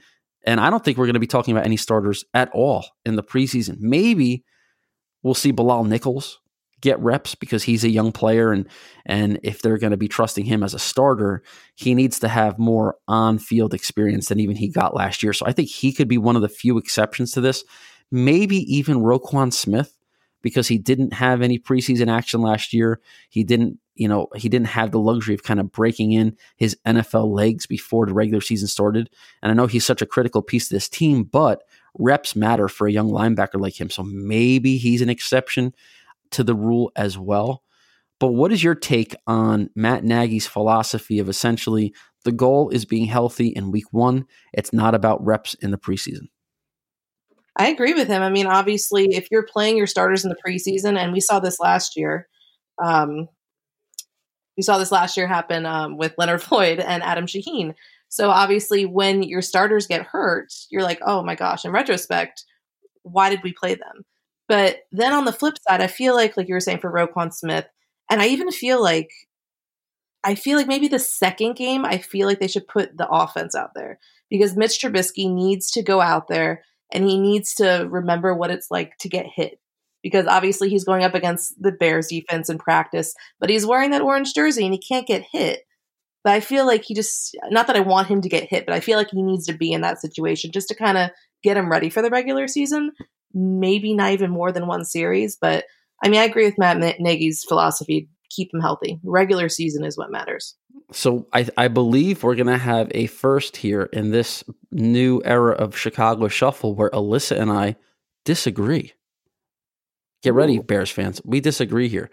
[0.45, 3.15] And i don't think we're going to be talking about any starters at all in
[3.15, 3.79] the preseason.
[3.79, 4.43] Maybe
[5.23, 6.39] we'll see bilal nichols
[6.81, 8.67] get reps because he's a young player and
[9.05, 11.41] and if they're going to be trusting him as a starter,
[11.75, 15.33] he needs to have more on-field experience than even he got last year.
[15.33, 17.63] So I think he could be one of the few exceptions to this.
[18.11, 19.97] Maybe even Roquan Smith
[20.41, 23.01] because he didn't have any preseason action last year.
[23.29, 26.77] He didn't, you know, he didn't have the luxury of kind of breaking in his
[26.85, 29.09] NFL legs before the regular season started.
[29.41, 31.63] And I know he's such a critical piece to this team, but
[31.97, 33.89] reps matter for a young linebacker like him.
[33.89, 35.73] So maybe he's an exception
[36.31, 37.63] to the rule as well.
[38.19, 41.93] But what is your take on Matt Nagy's philosophy of essentially
[42.25, 44.25] the goal is being healthy in week one?
[44.53, 46.29] It's not about reps in the preseason.
[47.55, 48.21] I agree with him.
[48.21, 51.59] I mean, obviously, if you're playing your starters in the preseason, and we saw this
[51.59, 52.27] last year,
[52.83, 53.27] um,
[54.55, 57.73] we saw this last year happen um, with Leonard Floyd and Adam Shaheen.
[58.09, 62.43] So obviously, when your starters get hurt, you're like, oh my gosh, in retrospect,
[63.03, 64.05] why did we play them?
[64.47, 65.73] But then on the flip mm-hmm.
[65.73, 67.65] side, I feel like, like you were saying for Roquan Smith,
[68.09, 69.09] and I even feel like,
[70.23, 73.55] I feel like maybe the second game, I feel like they should put the offense
[73.55, 78.33] out there because Mitch Trubisky needs to go out there and he needs to remember
[78.33, 79.59] what it's like to get hit
[80.03, 84.01] because obviously he's going up against the Bears defense in practice, but he's wearing that
[84.01, 85.63] orange jersey and he can't get hit.
[86.23, 88.75] But I feel like he just, not that I want him to get hit, but
[88.75, 91.09] I feel like he needs to be in that situation just to kind of
[91.43, 92.91] get him ready for the regular season.
[93.33, 95.65] Maybe not even more than one series, but
[96.03, 98.99] I mean, I agree with Matt Nagy's philosophy keep him healthy.
[99.03, 100.55] Regular season is what matters.
[100.91, 105.53] So I, I believe we're going to have a first here in this new era
[105.53, 107.75] of Chicago Shuffle where Alyssa and I
[108.25, 108.93] disagree.
[110.23, 111.21] Get ready, Bears fans.
[111.25, 112.09] We disagree here.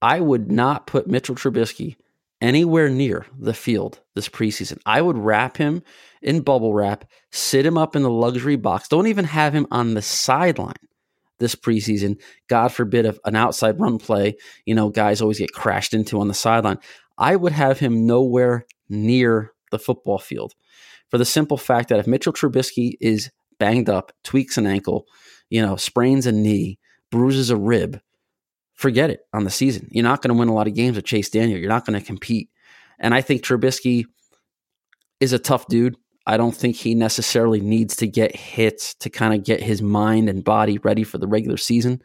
[0.00, 1.96] I would not put Mitchell Trubisky
[2.40, 4.78] anywhere near the field this preseason.
[4.86, 5.82] I would wrap him
[6.22, 8.88] in bubble wrap, sit him up in the luxury box.
[8.88, 10.74] Don't even have him on the sideline
[11.38, 12.20] this preseason.
[12.48, 16.28] God forbid if an outside run play, you know, guys always get crashed into on
[16.28, 16.78] the sideline.
[17.16, 20.54] I would have him nowhere near the football field
[21.10, 25.06] for the simple fact that if Mitchell Trubisky is banged up, tweaks an ankle,
[25.50, 26.78] you know, sprains a knee,
[27.10, 28.00] bruises a rib,
[28.78, 29.88] forget it on the season.
[29.90, 31.58] You're not going to win a lot of games with Chase Daniel.
[31.58, 32.48] You're not going to compete.
[33.00, 34.04] And I think Trubisky
[35.20, 35.96] is a tough dude.
[36.26, 40.28] I don't think he necessarily needs to get hits to kind of get his mind
[40.28, 42.02] and body ready for the regular season.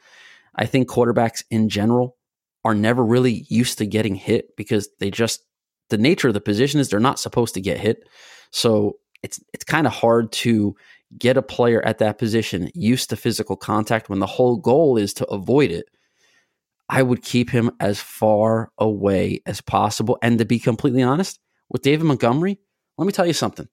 [0.55, 2.17] I think quarterbacks in general
[2.65, 5.43] are never really used to getting hit because they just
[5.89, 8.07] the nature of the position is they're not supposed to get hit.
[8.49, 10.75] So it's it's kind of hard to
[11.17, 15.13] get a player at that position used to physical contact when the whole goal is
[15.15, 15.85] to avoid it.
[16.89, 20.17] I would keep him as far away as possible.
[20.21, 22.59] And to be completely honest, with David Montgomery,
[22.97, 23.67] let me tell you something.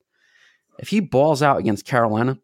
[0.78, 2.38] If he balls out against Carolina,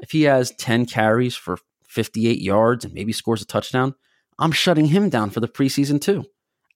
[0.00, 1.58] if he has 10 carries for
[1.88, 3.94] 58 yards and maybe scores a touchdown,
[4.38, 6.24] I'm shutting him down for the preseason too.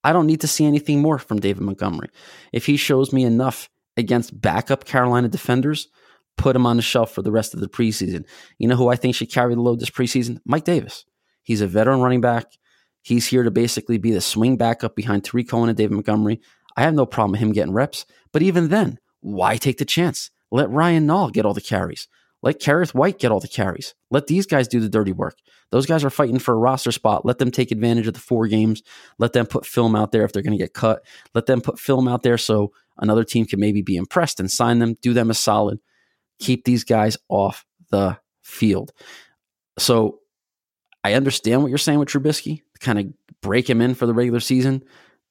[0.02, 2.10] I don't need to see anything more from David Montgomery.
[2.52, 5.88] If he shows me enough against backup Carolina defenders,
[6.36, 8.26] put him on the shelf for the rest of the preseason.
[8.58, 10.40] You know who I think should carry the load this preseason?
[10.44, 11.04] Mike Davis.
[11.42, 12.46] He's a veteran running back.
[13.04, 16.40] He's here to basically be the swing backup behind Tarik Cohen and David Montgomery.
[16.74, 20.30] I have no problem with him getting reps, but even then, why take the chance?
[20.50, 22.08] Let Ryan Nall get all the carries.
[22.42, 23.94] Let Kerrith Whyte get all the carries.
[24.10, 25.36] Let these guys do the dirty work.
[25.70, 27.24] Those guys are fighting for a roster spot.
[27.24, 28.82] Let them take advantage of the four games.
[29.18, 31.04] Let them put film out there if they're going to get cut.
[31.34, 34.78] Let them put film out there so another team can maybe be impressed and sign
[34.78, 35.78] them, do them a solid.
[36.38, 38.92] Keep these guys off the field.
[39.78, 40.20] So
[41.02, 43.06] I understand what you're saying with Trubisky, kind of
[43.40, 44.82] break him in for the regular season,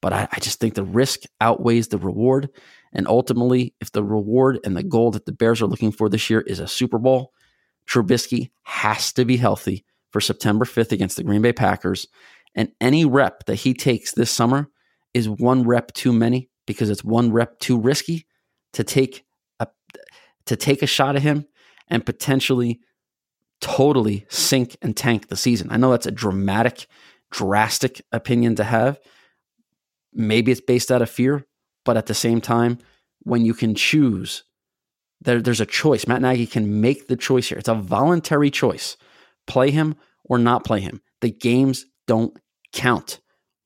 [0.02, 2.50] but I, I just think the risk outweighs the reward.
[2.92, 6.28] And ultimately, if the reward and the goal that the Bears are looking for this
[6.30, 7.32] year is a Super Bowl,
[7.88, 12.06] Trubisky has to be healthy for September 5th against the Green Bay Packers.
[12.54, 14.68] And any rep that he takes this summer
[15.12, 18.26] is one rep too many because it's one rep too risky
[18.74, 19.24] to take
[19.60, 19.66] a
[20.46, 21.46] to take a shot at him
[21.88, 22.80] and potentially
[23.60, 25.68] totally sink and tank the season.
[25.70, 26.86] I know that's a dramatic,
[27.30, 28.98] drastic opinion to have.
[30.12, 31.46] Maybe it's based out of fear,
[31.84, 32.78] but at the same time,
[33.20, 34.44] when you can choose,
[35.20, 36.06] there, there's a choice.
[36.06, 37.58] Matt Nagy can make the choice here.
[37.58, 38.96] It's a voluntary choice.
[39.46, 41.00] Play him or not play him.
[41.20, 42.38] The games don't
[42.72, 43.20] count.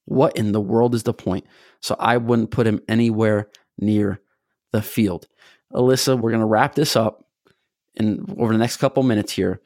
[0.04, 1.44] What in the world is the point?
[1.80, 3.48] So I wouldn't put him anywhere
[3.78, 4.20] near
[4.72, 5.26] the field.
[5.72, 7.24] Alyssa, we're going to wrap this up
[7.94, 9.60] in over the next couple minutes here.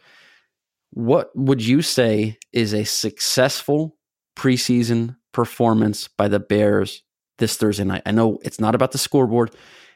[0.94, 3.96] What would you say is a successful
[4.36, 7.02] preseason performance by the Bears
[7.38, 8.02] this Thursday night?
[8.04, 9.54] I know it's not about the scoreboard,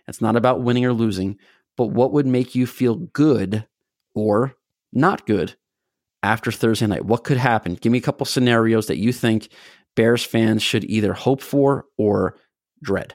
[0.09, 1.37] it's not about winning or losing,
[1.77, 3.67] but what would make you feel good
[4.15, 4.55] or
[4.91, 5.57] not good
[6.23, 7.05] after Thursday night?
[7.05, 7.75] What could happen?
[7.75, 9.49] Give me a couple scenarios that you think
[9.97, 12.39] Bears fans should either hope for or
[12.83, 13.15] dread?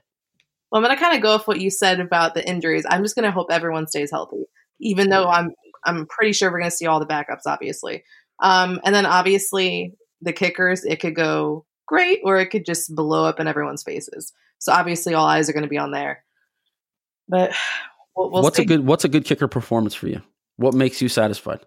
[0.71, 2.85] Well, I'm going to kind of go off what you said about the injuries.
[2.87, 4.43] I'm just going to hope everyone stays healthy,
[4.79, 5.49] even though I'm
[5.85, 8.03] I'm pretty sure we're going to see all the backups, obviously.
[8.41, 13.25] Um, and then obviously the kickers, it could go great or it could just blow
[13.25, 14.33] up in everyone's faces.
[14.59, 16.23] So obviously all eyes are going to be on there.
[17.27, 17.53] But
[18.15, 18.63] we'll, we'll what's see.
[18.63, 20.21] a good what's a good kicker performance for you?
[20.57, 21.59] What makes you satisfied?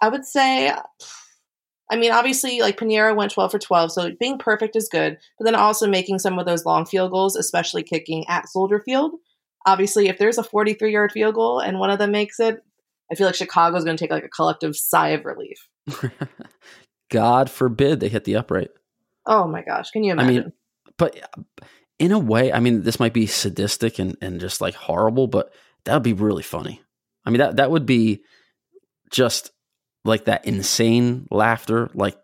[0.00, 0.72] I would say
[1.90, 5.44] I mean, obviously, like Piñeiro went 12 for 12, so being perfect is good, but
[5.44, 9.12] then also making some of those long field goals, especially kicking at Soldier Field.
[9.66, 12.64] Obviously, if there's a 43 yard field goal and one of them makes it,
[13.10, 15.68] I feel like Chicago's going to take like a collective sigh of relief.
[17.10, 18.70] God forbid they hit the upright.
[19.26, 20.28] Oh my gosh, can you imagine?
[20.28, 20.52] I mean,
[20.98, 21.18] but
[21.98, 25.52] in a way, I mean, this might be sadistic and, and just like horrible, but
[25.84, 26.80] that would be really funny.
[27.24, 28.22] I mean, that that would be
[29.10, 29.50] just
[30.04, 32.16] like that insane laughter, like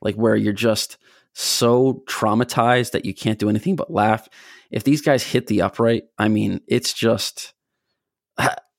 [0.00, 0.98] like where you're just
[1.34, 4.28] so traumatized that you can't do anything but laugh.
[4.70, 7.52] If these guys hit the upright, I mean, it's just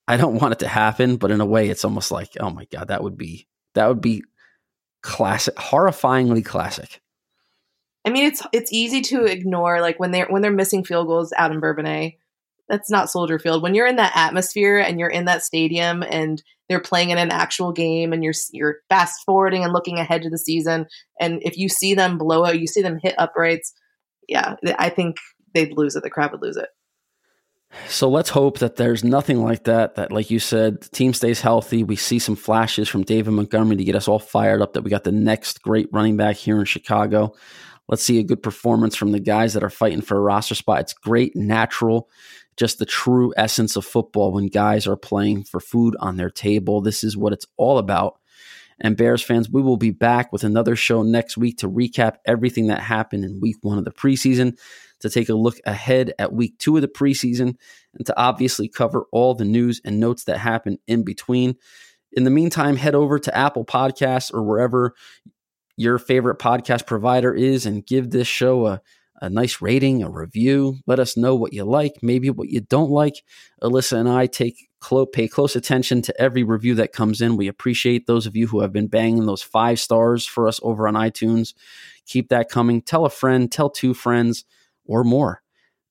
[0.08, 2.66] I don't want it to happen, but in a way it's almost like, oh my
[2.66, 4.24] god, that would be that would be
[5.01, 7.01] classic, horrifyingly classic.
[8.05, 11.34] I mean, it's it's easy to ignore like when they're when they're missing field goals
[11.38, 12.18] out in Bourbonnais.
[12.70, 13.64] That's not Soldier Field.
[13.64, 17.32] When you're in that atmosphere and you're in that stadium and they're playing in an
[17.32, 20.86] actual game and you're you're fast forwarding and looking ahead to the season
[21.20, 23.74] and if you see them blow out, you see them hit uprights.
[24.28, 25.18] Yeah, I think
[25.53, 26.03] they'd lose it.
[26.03, 26.70] The crowd would lose it.
[27.89, 29.95] So let's hope that there's nothing like that.
[29.95, 31.84] That, like you said, the team stays healthy.
[31.84, 34.89] We see some flashes from David Montgomery to get us all fired up that we
[34.89, 37.36] got the next great running back here in Chicago.
[37.88, 40.82] Let's see a good performance from the guys that are fighting for a roster spot.
[40.82, 42.09] It's great, natural,
[42.57, 46.82] just the true essence of football when guys are playing for food on their table.
[46.82, 48.20] This is what it's all about.
[48.80, 52.68] And Bears fans, we will be back with another show next week to recap everything
[52.68, 54.58] that happened in week one of the preseason,
[55.00, 57.56] to take a look ahead at week two of the preseason,
[57.96, 61.56] and to obviously cover all the news and notes that happened in between.
[62.14, 64.94] In the meantime, head over to Apple Podcasts or wherever
[65.76, 68.82] your favorite podcast provider is and give this show a,
[69.22, 70.78] a nice rating, a review.
[70.88, 73.24] Let us know what you like, maybe what you don't like.
[73.62, 74.70] Alyssa and I take
[75.12, 77.38] pay close attention to every review that comes in.
[77.38, 80.88] We appreciate those of you who have been banging those five stars for us over
[80.88, 81.54] on iTunes.
[82.06, 82.82] Keep that coming.
[82.82, 84.46] Tell a friend, tell two friends
[84.86, 85.42] or more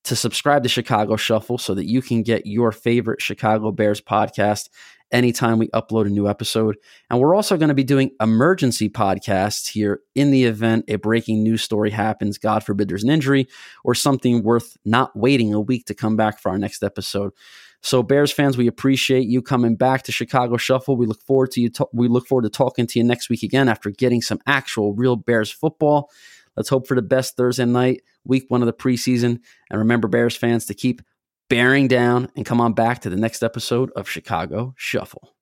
[0.05, 4.69] to subscribe to Chicago Shuffle so that you can get your favorite Chicago Bears podcast
[5.11, 6.77] anytime we upload a new episode.
[7.09, 11.43] And we're also going to be doing emergency podcasts here in the event a breaking
[11.43, 12.37] news story happens.
[12.37, 13.47] God forbid there's an injury
[13.83, 17.33] or something worth not waiting a week to come back for our next episode.
[17.81, 20.97] So, Bears fans, we appreciate you coming back to Chicago Shuffle.
[20.97, 21.69] We look forward to you.
[21.71, 24.93] To- we look forward to talking to you next week again after getting some actual
[24.93, 26.09] real Bears football.
[26.55, 29.39] Let's hope for the best Thursday night, week one of the preseason.
[29.69, 31.01] And remember, Bears fans, to keep
[31.49, 35.36] bearing down and come on back to the next episode of Chicago Shuffle.